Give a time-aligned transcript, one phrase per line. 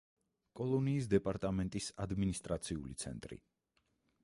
[0.59, 3.41] კოლონიის დეპარტამენტის ადმინისტრაციული ცენტრი.